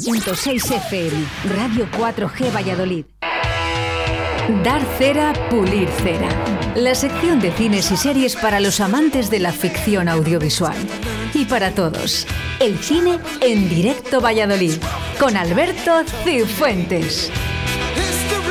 [0.00, 3.04] 6 FM, Radio 4G Valladolid.
[4.64, 6.28] Dar cera, pulir cera.
[6.74, 10.76] La sección de cines y series para los amantes de la ficción audiovisual.
[11.34, 12.26] Y para todos,
[12.58, 14.74] el cine en directo Valladolid,
[15.20, 17.30] con Alberto Cifuentes.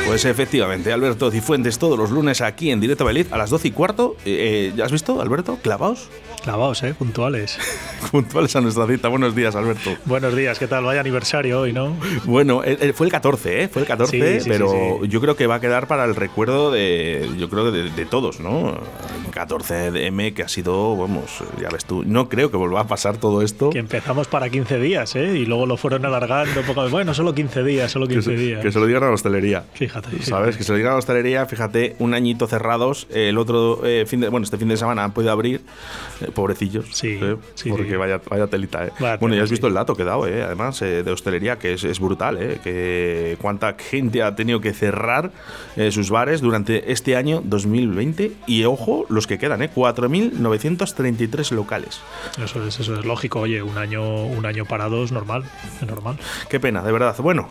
[0.06, 3.70] Pues efectivamente, Alberto Cifuentes todos los lunes aquí en Directo Valladolid a las 12 y
[3.72, 4.16] cuarto.
[4.24, 5.58] Eh, eh, ¿Ya has visto, Alberto?
[5.62, 6.08] ¿Clavaos?
[6.42, 6.94] Clavaos, ¿eh?
[6.94, 7.58] Puntuales.
[8.10, 9.08] Puntuales a nuestra cita.
[9.08, 9.96] Buenos días, Alberto.
[10.04, 10.84] Buenos días, ¿qué tal?
[10.84, 11.96] Vaya aniversario hoy, ¿no?
[12.24, 13.68] Bueno, eh, fue el 14, ¿eh?
[13.68, 17.48] Fue el 14, pero yo creo que va a quedar para el recuerdo de, yo
[17.48, 18.78] creo de, de todos, ¿no?
[19.32, 22.86] 14 de M que ha sido, vamos, ya ves tú, no creo que vuelva a
[22.86, 23.70] pasar todo esto.
[23.70, 25.36] Que empezamos para 15 días, ¿eh?
[25.36, 26.88] Y luego lo fueron alargando un poco.
[26.90, 28.62] Bueno, solo 15 días, solo 15 días.
[28.62, 29.64] Que se lo digan a la hostelería.
[29.74, 30.22] Fíjate.
[30.22, 30.56] ¿Sabes?
[30.56, 34.20] Que se lo digan a la hostelería, fíjate, un añito cerrados, el otro eh, fin
[34.20, 35.62] de, bueno, este fin de semana han podido abrir,
[36.20, 36.86] eh, pobrecillos.
[36.92, 37.18] Sí,
[37.54, 38.92] sí Porque Vaya, vaya telita, ¿eh?
[39.20, 40.42] bueno, ya has visto el dato que he dado, ¿eh?
[40.42, 42.58] Además, de hostelería, que es, es, brutal, ¿eh?
[42.62, 45.30] Que cuánta gente ha tenido que cerrar
[45.90, 49.70] sus bares durante este año 2020 y, ojo, los que quedan, ¿eh?
[49.74, 52.00] 4.933 locales.
[52.42, 53.40] Eso es, eso es lógico.
[53.40, 54.66] Oye, un año, un año
[55.10, 55.44] normal,
[55.80, 56.18] es normal.
[56.48, 57.14] Qué pena, de verdad.
[57.18, 57.48] Bueno,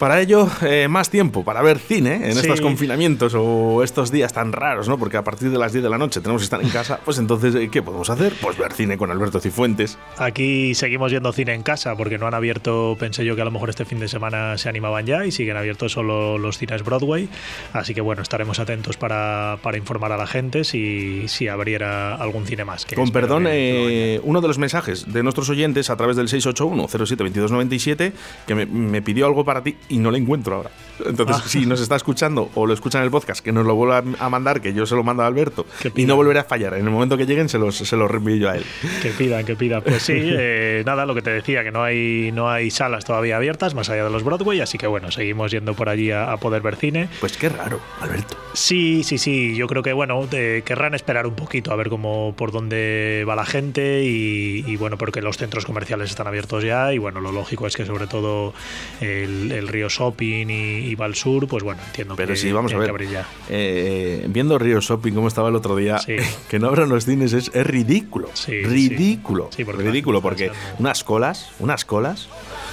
[0.00, 4.50] para ello, eh, más tiempo para ver cine en estos confinamientos o estos días tan
[4.50, 4.96] raros, ¿no?
[4.96, 7.00] Porque a partir de las 10 de la noche tenemos que estar en casa.
[7.04, 8.32] Pues entonces, eh, ¿qué podemos hacer?
[8.40, 9.98] Pues ver cine con Alberto Cifuentes.
[10.16, 13.50] Aquí seguimos viendo cine en casa porque no han abierto, pensé yo que a lo
[13.50, 17.28] mejor este fin de semana se animaban ya y siguen abiertos solo los cines Broadway.
[17.74, 22.46] Así que bueno, estaremos atentos para, para informar a la gente si, si abriera algún
[22.46, 22.86] cine más.
[22.86, 28.12] con perdón, eh, uno de los mensajes de nuestros oyentes a través del 681 07
[28.46, 30.70] que me, me pidió algo para ti y no lo encuentro ahora.
[31.06, 31.42] Entonces, ah.
[31.46, 34.28] si nos está escuchando o lo escucha en el podcast, que nos lo vuelva a
[34.28, 36.74] mandar, que yo se lo mando a Alberto y no volveré a fallar.
[36.74, 38.64] En el momento que lleguen, se los, se los reenvío yo a él.
[39.02, 39.82] Que pidan, que pidan.
[39.82, 43.36] Pues sí, eh, nada, lo que te decía, que no hay, no hay salas todavía
[43.36, 46.62] abiertas más allá de los Broadway, así que bueno, seguimos yendo por allí a, poder
[46.62, 47.08] ver cine.
[47.20, 48.36] Pues qué raro, Alberto.
[48.54, 49.54] Sí, sí, sí.
[49.54, 53.44] Yo creo que, bueno, querrán esperar un poquito a ver cómo por dónde va la
[53.44, 57.76] gente y, bueno, porque los centros comerciales están abiertos ya y bueno, lo lógico es
[57.76, 58.54] que sobre todo
[59.00, 62.78] el, el río Shopping y, y Sur, pues bueno, entiendo Pero que, sí, vamos a
[62.78, 62.92] ver.
[63.48, 66.00] Eh, viendo Río Shopping como estaba el otro día,
[66.48, 68.28] que no abran los cines es, es ridículo.
[68.46, 69.50] ridículo.
[69.64, 72.28] porque ridículo, porque unas colas, unas colas.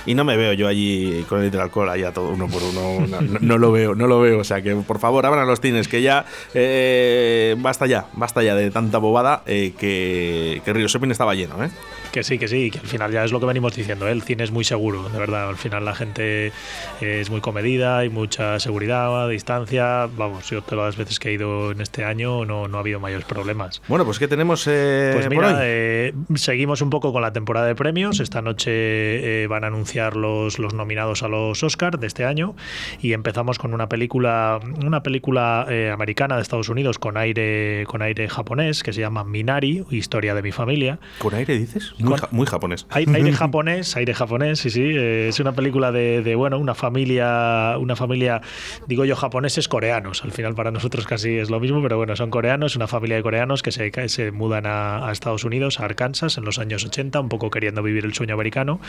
[0.07, 2.63] Y no me veo yo allí con el litro de alcohol allá todo uno por
[2.63, 3.06] uno.
[3.41, 4.40] No, lo veo, no lo veo.
[4.40, 8.56] O sea que por favor abran los cines, que ya eh, basta ya, basta ya
[8.56, 11.69] de tanta bobada eh, que, que Río Shopping estaba lleno, ¿eh?
[12.12, 14.12] Que sí, que sí, que al final ya es lo que venimos diciendo, ¿eh?
[14.12, 16.53] el cine es muy seguro, de verdad, al final la gente
[17.01, 21.72] es muy comedida, hay mucha seguridad, distancia, vamos, yo todas las veces que he ido
[21.72, 23.81] en este año no, no ha habido mayores problemas.
[23.88, 27.75] Bueno, pues ¿qué tenemos eh, Pues mira, eh, seguimos un poco con la temporada de
[27.75, 32.56] premios, esta noche van a anunciar los, los nominados a los Oscars de este año
[33.02, 38.28] y empezamos con una película, una película americana de Estados Unidos con aire, con aire
[38.30, 41.00] japonés que se llama Minari, Historia de mi familia.
[41.19, 41.94] ¿Con aire dices?
[42.31, 42.85] Muy, japonés.
[42.90, 44.84] Aire japonés, aire japonés, sí, sí.
[44.84, 48.41] Eh, es una película de, bueno, una familia, una familia,
[48.88, 50.24] digo yo, japoneses coreanos.
[50.24, 53.24] Al final para nosotros casi es lo mismo, pero bueno, son coreanos, una familia de
[53.24, 57.29] coreanos que se, se mudan a, Estados Unidos, a Arkansas, en los años 80, un
[57.29, 58.79] poco queriendo vivir el sueño americano.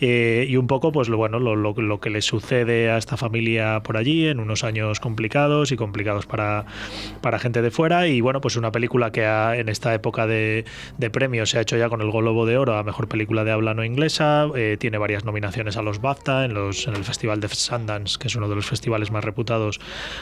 [0.00, 3.82] Eh, y un poco, pues lo bueno, lo, lo, que le sucede a esta familia
[3.82, 6.66] por allí en unos años complicados y complicados para,
[7.20, 8.06] para gente de fuera.
[8.06, 10.64] Y bueno, pues una película que en esta época de,
[10.98, 13.52] de premios se ha hecho ya con el Globo de Oro a Mejor Película de
[13.52, 17.40] Habla No Inglesa, eh, tiene varias nominaciones a los BAFTA, en, los, en el Festival
[17.40, 19.80] de Sundance, que es uno de los festivales más reputados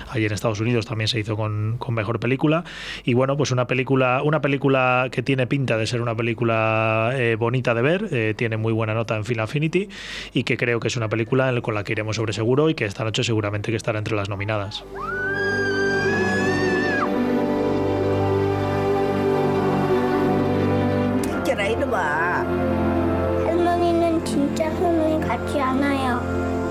[0.09, 2.65] allí en Estados Unidos, también se hizo con, con Mejor Película.
[3.05, 7.37] Y bueno, pues una película, una película que tiene pinta de ser una película eh,
[7.39, 9.89] bonita de ver, eh, tiene muy buena nota en Film Affinity
[10.33, 12.85] y que creo que es una película con la que iremos sobre seguro y que
[12.85, 14.85] esta noche seguramente que estará entre las nominadas.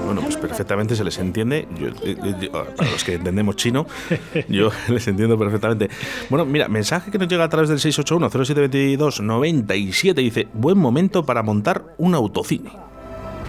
[0.05, 1.67] Bueno, pues perfectamente se les entiende.
[1.79, 3.87] Eh, eh, para los que entendemos chino,
[4.49, 5.89] yo les entiendo perfectamente.
[6.29, 11.95] Bueno, mira, mensaje que nos llega a través del 681-0722-97 dice: Buen momento para montar
[11.97, 12.90] un autocine.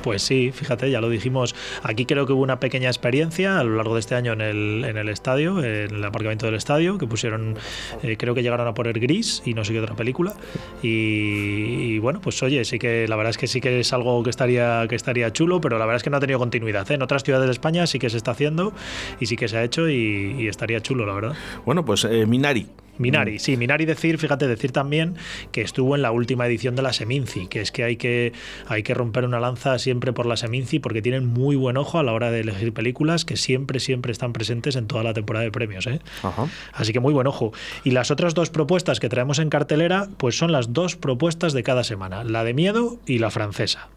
[0.02, 1.54] Pues sí, fíjate, ya lo dijimos.
[1.82, 4.84] Aquí creo que hubo una pequeña experiencia a lo largo de este año en el,
[4.84, 7.56] en el estadio, en el aparcamiento del estadio, que pusieron,
[8.02, 10.34] eh, creo que llegaron a poner gris y no sé qué otra película.
[10.82, 14.30] Y, bueno, pues oye, sí que la verdad es que sí que es algo que
[14.30, 16.90] estaría, que estaría chulo, pero la verdad es que no ha tenido continuidad.
[16.90, 16.94] ¿eh?
[16.94, 18.72] En otras ciudades de España sí que se está haciendo
[19.20, 21.34] y sí que se ha hecho y, estaría chulo, la verdad.
[21.64, 22.66] Bueno, pues eh, Minari,
[23.02, 25.16] Minari, sí, Minari decir, fíjate, decir también
[25.50, 28.32] que estuvo en la última edición de la Seminci, que es que hay que,
[28.68, 32.02] hay que romper una lanza siempre por la Seminci porque tienen muy buen ojo a
[32.02, 35.50] la hora de elegir películas que siempre, siempre están presentes en toda la temporada de
[35.50, 35.86] premios.
[35.86, 36.00] ¿eh?
[36.72, 37.52] Así que muy buen ojo.
[37.84, 41.62] Y las otras dos propuestas que traemos en cartelera, pues son las dos propuestas de
[41.62, 43.88] cada semana, la de miedo y la francesa.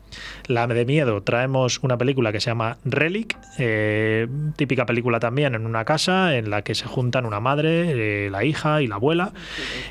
[0.47, 5.65] La de miedo traemos una película que se llama Relic, eh, típica película también en
[5.65, 9.33] una casa en la que se juntan una madre, eh, la hija y la abuela,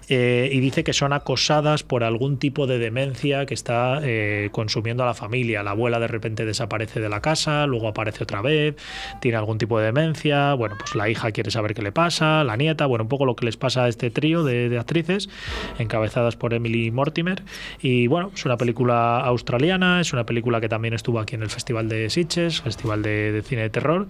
[0.08, 4.00] eh, y dice que son acosadas por algún tipo de demencia que está
[4.50, 5.62] consumiendo a la familia.
[5.62, 8.76] La abuela de repente desaparece de la casa, luego aparece otra vez,
[9.20, 12.56] tiene algún tipo de demencia, bueno, pues la hija quiere saber qué le pasa, la
[12.56, 15.28] nieta, bueno, un poco lo que les pasa a este trío de, de actrices
[15.78, 17.42] encabezadas por Emily Mortimer.
[17.80, 21.50] Y bueno, es una película australiana, es una película que también estuvo aquí en el
[21.50, 24.06] Festival de Sitges, Festival de, Cine de Terror,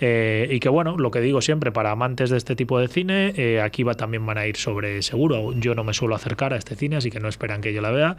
[0.00, 3.32] eh, y que bueno, lo que digo siempre, para amantes de este tipo de cine,
[3.36, 5.52] eh, aquí va, también van a ir sobre seguro.
[5.52, 7.90] Yo no me suelo acercar a este cine, así que no esperan que yo la
[7.90, 8.16] vea,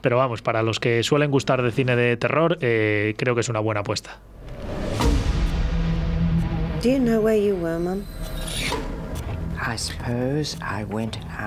[0.00, 3.48] pero vamos, para los que suelen gustar de cine de terror, eh, creo que es
[3.48, 4.18] una buena apuesta.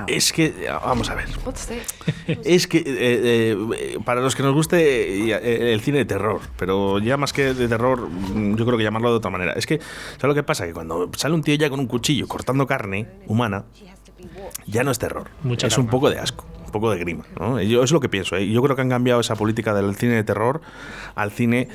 [0.07, 1.27] Es que, vamos a ver.
[2.43, 6.99] Es que, eh, eh, para los que nos guste eh, el cine de terror, pero
[6.99, 8.07] ya más que de terror,
[8.55, 9.53] yo creo que llamarlo de otra manera.
[9.53, 10.65] Es que, ¿sabes lo que pasa?
[10.65, 13.65] Que cuando sale un tío ya con un cuchillo cortando carne humana,
[14.65, 15.29] ya no es terror.
[15.61, 16.45] es un poco de asco,
[16.75, 17.25] poco de grima.
[17.39, 17.61] ¿no?
[17.61, 18.37] Yo es lo que pienso.
[18.37, 20.61] Yo creo que han cambiado esa política del cine de terror
[21.15, 21.67] al cine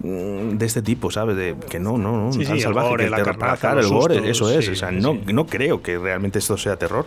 [0.00, 1.36] Mm, de este tipo, ¿sabes?
[1.36, 4.68] De que no, no, no, sí, sí, salvaje, el gore, el el gore, eso es.
[4.68, 7.04] o sea, no, no creo que realmente esto sea terror.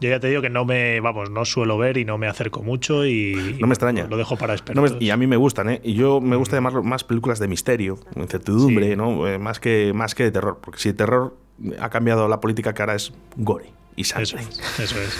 [0.00, 2.62] Yo ya te digo que no me, vamos, no suelo ver y no me acerco
[2.62, 3.56] mucho y.
[3.58, 4.06] No me extraña.
[4.08, 4.96] Lo dejo para expertos.
[5.00, 5.80] y a mí me gustan, ¿eh?
[5.82, 9.26] Y yo me gusta llamarlo más películas de misterio, incertidumbre, ¿no?
[9.26, 10.58] Eh, más, que, más que de terror.
[10.60, 11.34] Porque si el terror
[11.80, 14.42] ha cambiado la política que ahora es gore y sangre.
[14.78, 15.16] eso es.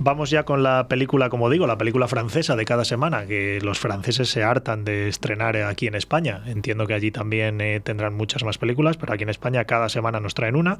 [0.00, 3.78] Vamos ya con la película, como digo, la película francesa de cada semana, que los
[3.78, 6.42] franceses se hartan de estrenar aquí en España.
[6.46, 10.20] Entiendo que allí también eh, tendrán muchas más películas, pero aquí en España cada semana
[10.20, 10.78] nos traen una.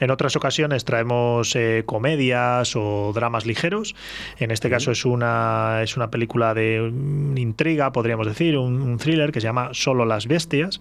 [0.00, 3.94] En otras ocasiones traemos eh, comedias o dramas ligeros.
[4.38, 6.92] En este caso es una, es una película de
[7.36, 10.80] intriga, podríamos decir, un, thriller que se llama Solo las bestias.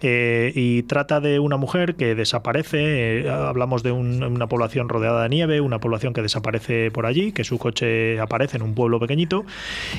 [0.00, 3.28] Eh, y trata de una mujer que desaparece.
[3.30, 7.58] hablamos de una población rodeada de nieve, una población que desaparece por allí, que su
[7.58, 9.44] coche aparece en un pueblo pequeñito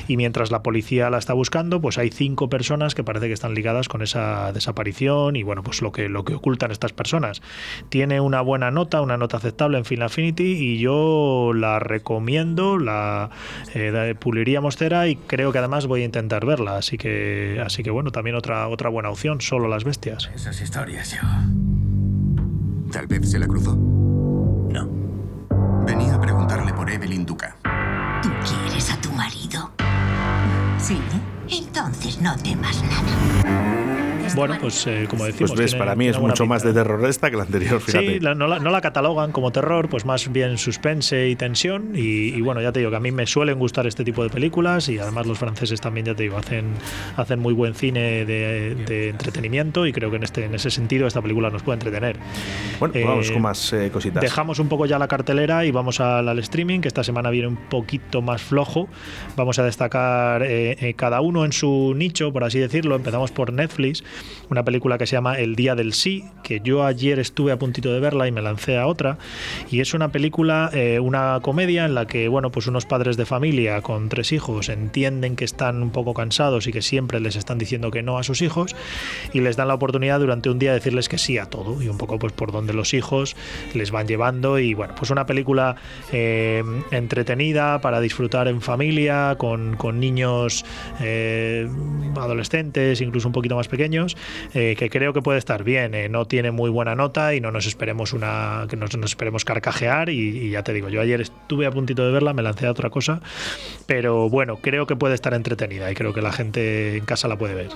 [0.08, 3.54] y mientras la policía la está buscando, pues hay cinco personas que parece que están
[3.54, 7.42] ligadas con esa desaparición y bueno, pues lo que, lo que ocultan estas personas.
[7.88, 13.30] Tiene una buena nota, una nota aceptable en Film Affinity y yo la recomiendo, la
[13.74, 17.90] eh, puliríamos cera y creo que además voy a intentar verla, así que, así que
[17.90, 20.30] bueno, también otra, otra buena opción, solo las bestias.
[20.34, 21.20] Esas historias yo.
[22.92, 23.74] Tal vez se la cruzó.
[23.74, 24.88] No.
[25.84, 26.43] Venía a preguntarle por
[26.94, 27.56] Evelyn Duca.
[28.22, 29.72] ¿Tú quieres a tu marido?
[30.78, 30.96] Sí.
[31.48, 33.73] Entonces no temas nada.
[34.34, 35.52] Bueno, pues eh, como decimos.
[35.52, 38.18] Pues ves, para mí es mucho más de terror esta que la anterior, fíjate.
[38.18, 41.92] Sí, no, la, catalogan como terror, pues más bien suspense y tensión.
[41.94, 44.88] Y, bueno, ya te digo que a mí me suelen gustar este tipo de películas
[44.88, 46.74] y además los franceses también, ya te digo, hacen,
[47.16, 51.22] hacen muy buen cine de, entretenimiento y creo que en, este, en ese sentido esta
[51.22, 52.18] película nos puede entretener.
[52.78, 54.20] Bueno, pues vamos con más eh, cositas.
[54.20, 57.48] Dejamos un poco ya la cartelera y vamos al, al, streaming, que esta semana viene
[57.48, 58.88] un poquito más flojo.
[59.36, 62.96] Vamos a destacar eh, cada uno en su nicho, por así decirlo.
[62.96, 64.04] Empezamos por Netflix
[64.50, 67.92] una película que se llama El Día del Sí, que yo ayer estuve a puntito
[67.92, 69.18] de verla y me lancé a otra.
[69.70, 73.26] Y es una película, eh, una comedia en la que, bueno, pues unos padres de
[73.26, 77.58] familia con tres hijos entienden que están un poco cansados y que siempre les están
[77.58, 78.74] diciendo que no a sus hijos
[79.32, 81.88] y les dan la oportunidad durante un día de decirles que sí a todo y
[81.88, 83.36] un poco pues por donde los hijos
[83.74, 85.76] les van llevando y bueno, pues una película
[86.12, 90.64] eh, entretenida para disfrutar en familia, con, niños
[91.00, 91.68] eh,
[92.16, 94.13] adolescentes, incluso un poquito más pequeños
[94.54, 95.94] eh, que creo que puede estar bien.
[95.94, 100.10] Eh, no tiene muy buena nota y no nos esperemos una que nos, esperemos carcajear
[100.10, 102.90] y, ya te digo, yo ayer estuve a puntito de verla, me lancé a otra
[102.90, 103.20] cosa,
[103.86, 107.36] pero bueno, creo que puede estar entretenida y creo que la gente en casa la
[107.36, 107.68] puede ver.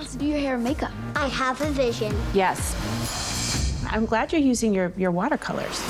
[3.91, 5.81] I'm glad you're using your, your watercolors.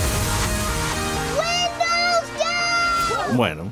[3.35, 3.71] Bueno,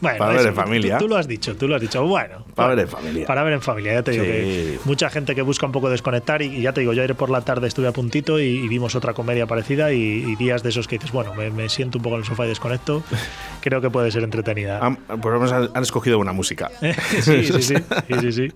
[0.00, 0.98] Bueno, para ver en familia.
[0.98, 2.06] Tú, lo has dicho, tú lo has dicho.
[2.06, 3.26] Bueno, para ver en familia.
[3.26, 6.42] Para ver en familia, ya te digo que mucha gente que busca un poco desconectar
[6.42, 9.14] y, ya te digo, yo ayer por la tarde estuve a puntito y, vimos otra
[9.14, 12.26] comedia parecida y, días de esos que dices, bueno, me, siento un poco en el
[12.26, 13.02] sofá y desconecto,
[13.60, 14.80] creo que puede ser entretenida.
[15.22, 16.70] por lo menos han, escogido una música.
[17.20, 17.74] sí, sí, sí,
[18.20, 18.48] sí, sí,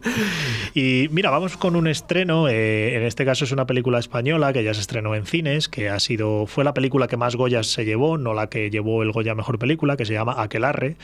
[0.74, 4.62] Y mira, vamos con un estreno, eh, en este caso es una película española que
[4.62, 7.84] ya se estrenó en cines, que ha sido, fue la película que más Goyas se
[7.84, 10.96] llevó, no la que llevó el Goya Mejor Película, que se llama Aquelarre,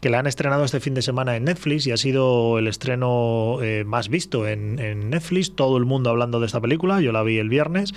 [0.00, 3.58] que la han estrenado este fin de semana en Netflix y ha sido el estreno
[3.62, 4.74] eh, más visto en,
[5.10, 5.54] Netflix.
[5.54, 7.00] Todo el mundo hablando de esta película.
[7.00, 7.94] Yo la vi el viernes.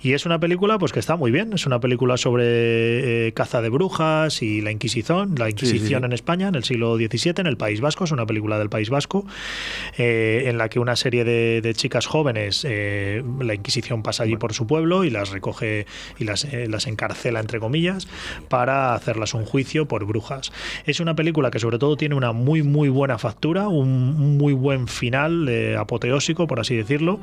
[0.00, 1.52] Y es una película pues que está muy bien.
[1.52, 5.34] Es una película sobre eh, caza de brujas y la Inquisición.
[5.36, 8.04] La Inquisición en España en el siglo XVII, en el País Vasco.
[8.04, 9.26] Es una película del País Vasco
[9.98, 14.66] eh, en la que una serie de, chicas jóvenes, la Inquisición pasa allí por su
[14.66, 15.86] pueblo y las recoge
[16.18, 18.08] y las, las encarcela, entre comillas,
[18.48, 20.52] para hacerlas un juicio por brujas.
[20.84, 24.88] Es una película que sobre todo tiene una muy, muy buena factura, un muy buen
[24.88, 27.20] final eh, apoteósico, por así decirlo,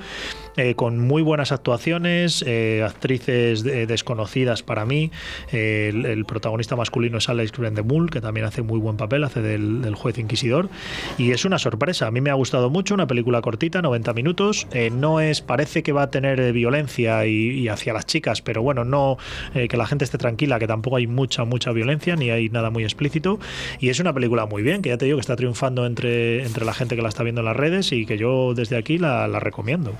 [0.56, 5.12] eh, con muy buenas actuaciones, eh, actrices desconocidas para mí.
[5.52, 10.18] El, protagonista masculino es Alex Brendemul, que también hace muy buen papel, hace del, juez
[10.18, 10.70] inquisidor.
[11.18, 12.08] Y es una sorpresa.
[12.08, 14.68] A mí me ha gustado mucho, una película cortita, 90 minutos.
[14.92, 19.18] no es, parece que va a tener violencia y, hacia las chicas, pero bueno, no
[19.54, 22.84] que la gente esté tranquila, que tampoco hay mucha, mucha violencia, ni hay nada muy
[22.84, 23.40] explícito.
[23.80, 26.66] Y es una película muy bien, que ya te digo que está triunfando entre, entre
[26.66, 29.28] la gente que la está viendo en las redes y que yo desde aquí la,
[29.28, 29.94] la recomiendo.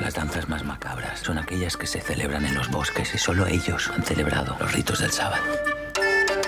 [0.00, 3.90] Las danzas más macabras son aquellas que se celebran en los bosques y solo ellos
[3.94, 5.44] han celebrado los ritos del sábado.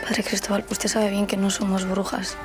[0.03, 2.37] Padre Cristóbal, usted sabe bien que no somos brujas.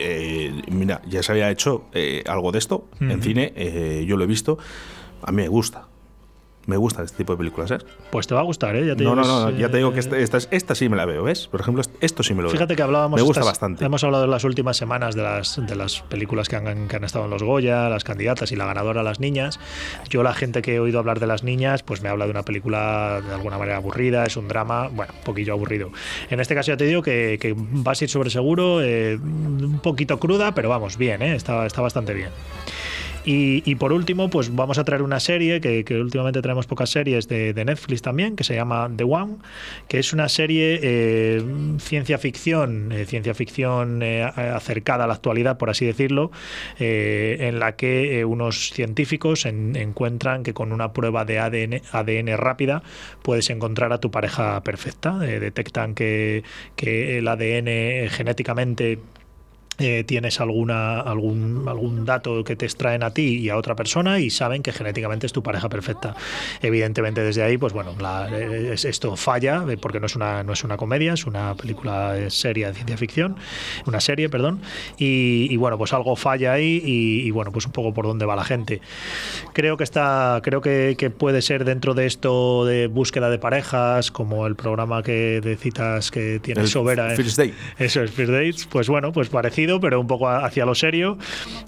[0.00, 4.24] Eh, mira, ya se había hecho eh, algo de esto en cine, eh, yo lo
[4.24, 4.56] he visto,
[5.22, 5.88] a mí me gusta
[6.70, 7.78] me gusta este tipo de películas, ¿eh?
[8.10, 8.86] Pues te va a gustar, ¿eh?
[8.86, 11.24] Ya te no, no, no, ya te digo que esta, esta, sí me la veo,
[11.24, 11.48] ¿ves?
[11.48, 12.52] Por ejemplo, esto sí me lo veo.
[12.52, 13.18] Fíjate que hablábamos.
[13.18, 13.84] Me gusta bastante.
[13.84, 17.04] Hemos hablado en las últimas semanas de las, de las películas que han, que han
[17.04, 19.58] estado en los Goya, las candidatas y la ganadora, las niñas.
[20.08, 22.44] Yo, la gente que he oído hablar de las niñas, pues me habla de una
[22.44, 25.90] película de alguna manera aburrida, es un drama, bueno, un poquillo aburrido.
[26.30, 29.80] En este caso ya te digo que, que vas a ir sobre seguro, eh, un
[29.82, 31.34] poquito cruda, pero vamos, bien, ¿eh?
[31.34, 32.30] Está, está bastante bien.
[33.24, 37.52] Y, por último, pues vamos a traer una serie que, últimamente traemos pocas series de,
[37.64, 39.36] Netflix también, que se llama The One,
[39.88, 41.42] que es una serie eh,
[41.78, 46.30] ciencia ficción, eh, ciencia ficción eh, acercada a la actualidad, por así decirlo,
[46.78, 52.82] en la que unos científicos encuentran que con una prueba de ADN, rápida
[53.22, 55.18] puedes encontrar a tu pareja perfecta.
[55.18, 56.42] detectan que
[56.76, 58.98] el ADN genéticamente
[59.80, 64.20] eh, tienes alguna, algún, algún dato que te extraen a ti y a otra persona
[64.20, 66.14] y saben que genéticamente es tu pareja perfecta.
[66.60, 67.94] Evidentemente desde ahí, pues bueno,
[68.72, 72.68] esto falla eh, porque no es, una, no es una comedia, es una película seria
[72.68, 73.36] de ciencia ficción,
[73.86, 74.60] una serie, perdón,
[74.98, 78.44] y, bueno, pues algo falla ahí y, bueno, pues un poco por dónde va la
[78.44, 78.80] gente.
[79.54, 84.46] Creo que está, creo que, puede ser dentro de esto de búsqueda de parejas, como
[84.46, 87.10] el programa que de citas que tiene Sobera.
[87.16, 87.54] First Date.
[87.78, 91.18] Eso es, First Dates, pues bueno, pues parecido pero un poco hacia lo serio.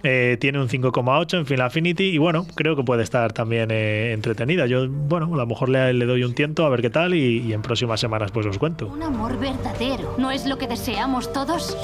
[0.02, 4.12] Eh, tiene un 5,8 en Final Affinity y bueno, creo que puede estar también eh,
[4.12, 4.66] entretenida.
[4.66, 7.52] Yo, bueno, a lo mejor le, le, doy un tiento a ver qué tal y,
[7.52, 8.86] en próximas semanas pues os cuento.
[8.86, 11.76] Un amor verdadero, ¿no es lo que deseamos todos?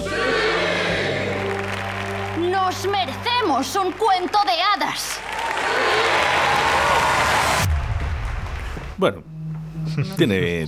[2.41, 5.21] Nos merecemos un cuento de hadas.
[8.97, 9.23] Bueno,
[10.17, 10.67] tiene,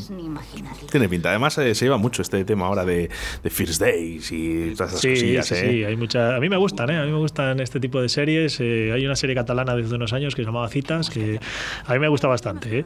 [0.91, 1.31] tiene pinta.
[1.31, 3.11] Además, eh, se lleva mucho este tema ahora de,
[3.45, 5.47] First Days y todas esas cosillas.
[5.47, 5.71] Sí, ¿eh?
[5.71, 6.99] sí, hay mucha, a mí me gustan, ¿eh?
[6.99, 8.61] a mí me gustan este tipo de series.
[8.61, 11.41] Eh, hay una serie catalana desde unos años que se llamaba Citas, que
[11.85, 12.85] a mí me gusta bastante.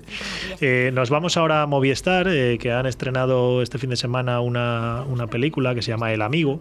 [0.92, 2.26] nos vamos ahora a Movistar,
[2.58, 6.60] que han estrenado este fin de semana una, una película que se llama El Amigo.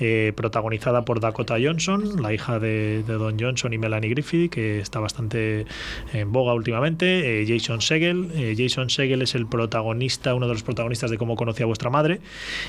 [0.00, 5.00] Eh, protagonizada por Dakota Johnson, la hija de, Don Johnson y Melanie Griffith, que está
[5.00, 5.66] bastante
[6.12, 8.30] en boga últimamente, eh, Jason Segel.
[8.34, 11.90] Eh, Jason Segel es el protagonista, uno de los protagonistas de Cómo conocí a vuestra
[11.90, 12.20] madre,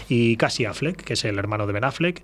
[0.10, 2.22] y Cassie Affleck, que es el hermano de Ben Affleck.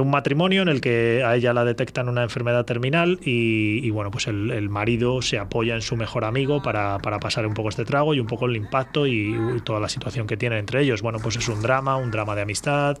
[0.00, 4.26] un matrimonio en el que a ella la detectan una enfermedad terminal y, bueno, pues
[4.26, 8.20] el, marido se apoya en su mejor amigo para, pasar un poco este trago y
[8.20, 11.02] un poco el impacto y, toda la situación que tienen entre ellos.
[11.02, 12.98] Bueno, pues es un drama, un drama de amistad,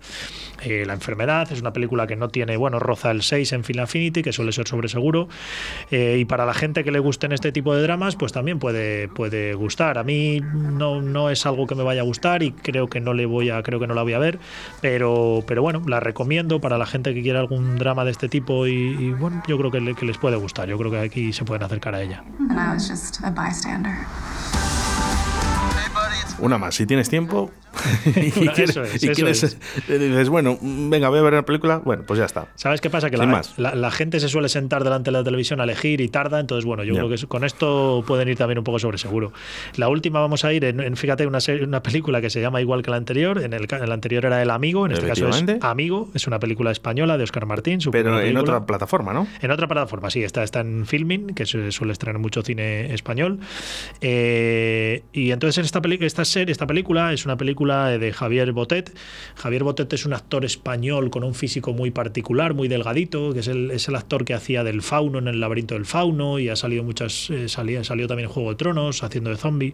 [0.64, 1.50] la enfermedad enfermedad.
[1.50, 4.52] Es una película que no tiene, bueno, roza el 6 en Film Affinity, que suele
[4.52, 5.28] ser sobre seguro.
[5.90, 9.08] Eh, y para la gente que le gusten este tipo de dramas, pues también puede,
[9.08, 9.98] puede gustar.
[9.98, 13.14] A mí no, no es algo que me vaya a gustar y creo que no
[13.14, 14.38] le voy a, creo que no la voy a ver,
[14.80, 18.66] pero, pero bueno, la recomiendo para la gente que quiera algún drama de este tipo
[18.66, 20.68] y, bueno, yo creo que, que les puede gustar.
[20.68, 22.24] Yo creo que aquí se pueden acercar a ella.
[26.38, 27.50] Una más, si tienes tiempo,
[28.16, 32.46] y, quieres, dices, bueno, venga, voy a ver la película, bueno, pues ya está.
[32.54, 33.10] ¿Sabes qué pasa?
[33.10, 36.64] Que la, gente se suele sentar delante de la televisión a elegir y tarda, entonces,
[36.64, 39.32] bueno, yo creo que con esto pueden ir también un poco sobre seguro.
[39.76, 42.90] La última vamos a ir en, fíjate, una, una película que se llama igual que
[42.90, 46.38] la anterior, en el, anterior era El Amigo, en este caso es Amigo, es una
[46.38, 47.78] película española de Oscar Martín.
[47.90, 49.26] Pero en otra plataforma, ¿no?
[49.40, 53.40] En otra plataforma, sí, está, está en Filming, que se suele estrenar mucho cine español.
[54.00, 58.94] Eh, y entonces esta, esta serie, esta película es una película de Javier Botet.
[59.36, 63.48] Javier Botet es un actor español con un físico muy particular, muy delgadito, que es
[63.48, 66.56] el, es el actor que hacía del fauno en el laberinto del fauno y ha
[66.56, 69.72] salido muchas, eh, salió, también en Juego de Tronos, haciendo de zombie,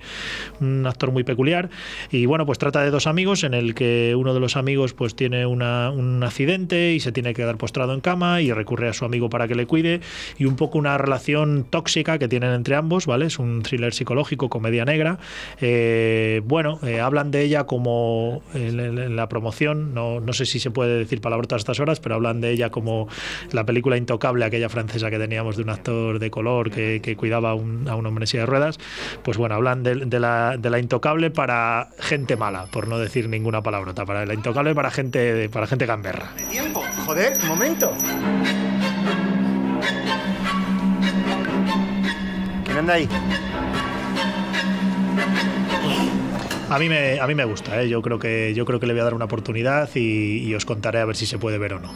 [0.61, 1.68] un actor muy peculiar.
[2.12, 5.16] Y bueno, pues trata de dos amigos en el que uno de los amigos pues
[5.16, 5.62] tiene un
[6.23, 9.49] accidente y se tiene que quedar postrado en cama y recurre a su amigo para
[9.49, 10.00] que le cuide
[10.38, 13.26] y un poco una relación tóxica que tienen entre ambos, ¿vale?
[13.26, 15.18] Es un thriller psicológico, comedia negra.
[15.61, 20.61] Eh, bueno, eh, hablan de ella como como en, la promoción, no, no, sé si
[20.61, 23.09] se puede decir palabrotas a estas horas, pero hablan de ella como
[23.53, 27.55] la película intocable, aquella francesa que teníamos de un actor de color que, cuidaba a
[27.55, 28.79] un hombre en silla de ruedas.
[29.23, 33.63] Pues bueno, hablan de, la, de, la, intocable para gente mala, por no decir ninguna
[33.63, 36.33] palabrota, para la intocable para gente, para gente gamberra.
[36.51, 36.83] tiempo!
[37.07, 37.95] ¡Joder, un momento!
[42.67, 43.09] ¿Quién anda ahí?
[46.71, 47.89] A mí me, a mí me gusta, ¿eh?
[47.89, 51.00] yo, creo que, yo creo que le voy a dar una oportunidad y os contaré
[51.00, 51.93] a ver si se puede ver o no.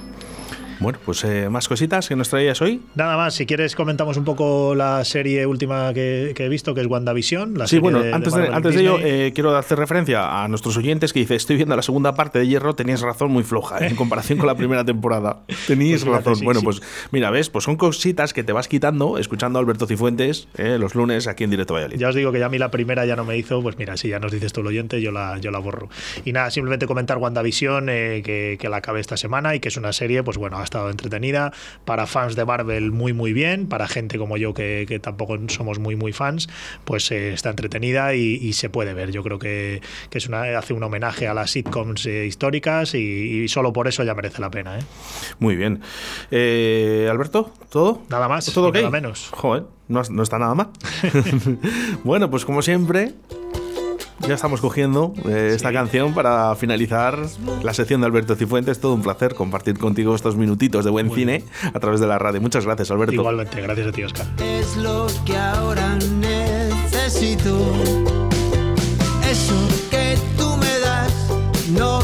[0.80, 2.80] Bueno, pues eh, más cositas que nos traías hoy.
[2.94, 6.86] Nada más, si quieres comentamos un poco la serie última que, he visto, que es
[6.86, 7.56] WandaVision.
[7.56, 11.12] La sí, bueno, antes, de, antes de ello eh, quiero hacer referencia a nuestros oyentes
[11.12, 13.88] que dice, estoy viendo la segunda parte de Hierro, tenías razón muy floja ¿eh?
[13.88, 15.42] en comparación con la primera temporada.
[15.74, 16.40] Pues razón.
[16.44, 20.48] bueno, pues mira, ves, pues son cositas que te vas quitando escuchando a Alberto Cifuentes
[20.56, 21.98] los lunes aquí en Directo Valladolid.
[21.98, 23.96] Ya os digo que ya a mí la primera ya no me hizo, pues mira,
[23.96, 25.88] si ya nos dices tú el oyente, yo la, yo la borro.
[26.24, 29.92] Y nada, simplemente comentar WandaVision, que, que la acabé esta semana y que es una
[29.92, 31.52] serie, pues bueno, ha estado entretenida
[31.84, 35.96] para fans de Marvel muy muy bien, para gente como yo que, tampoco somos muy
[35.96, 36.48] muy fans,
[36.84, 39.10] pues eh, está entretenida y, se puede ver.
[39.10, 39.80] Yo creo que,
[40.10, 44.14] es una, hace un homenaje a las sitcoms eh, históricas y, solo por eso ya
[44.14, 44.78] merece la pena.
[44.78, 44.82] ¿eh?
[45.38, 45.80] Muy bien.
[47.10, 48.02] Alberto, ¿todo?
[48.08, 49.28] Nada más, ¿Todo nada menos.
[49.32, 50.70] Joder, no, no está nada mal.
[52.04, 53.12] bueno, pues como siempre,
[54.28, 57.18] ya estamos cogiendo eh, esta canción para finalizar
[57.62, 58.80] la sección de Alberto Cifuentes.
[58.80, 62.40] Todo un placer compartir contigo estos minutitos de buen cine a través de la radio.
[62.40, 63.12] Muchas gracias, Alberto.
[63.14, 64.26] Igualmente, gracias a ti, Oscar.
[64.42, 67.58] Es lo que ahora necesito.
[69.30, 71.12] Eso que tú me das,
[71.70, 72.03] no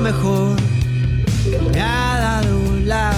[0.00, 0.56] mejor
[1.44, 3.17] que me ha dado la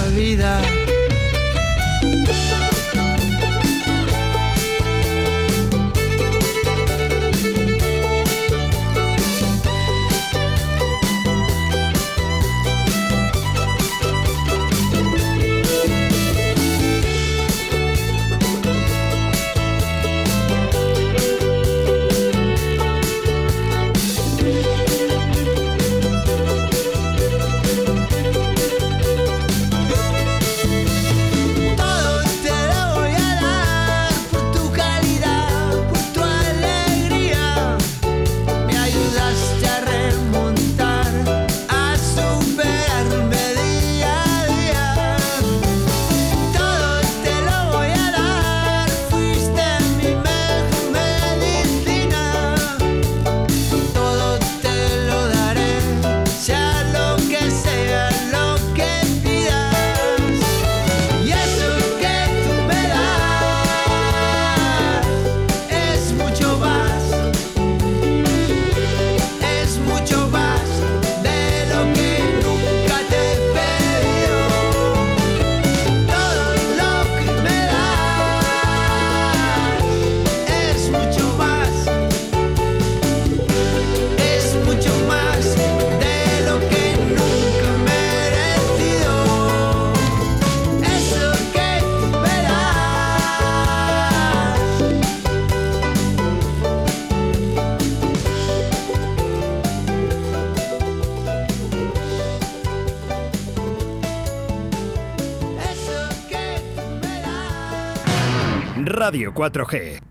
[109.11, 110.01] Radio 4G.